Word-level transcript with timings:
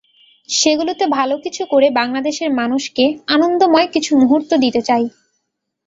সেগুলোতে 0.49 1.05
ভালো 1.17 1.35
কিছু 1.37 1.63
করে 1.71 1.87
বাংলাদেশের 1.99 2.49
মানুষকে 2.53 3.05
আনন্দময় 3.35 3.87
কিছু 3.93 4.11
মুহূর্ত 4.21 4.51
দিতে 4.63 4.81
চাই। 4.87 5.05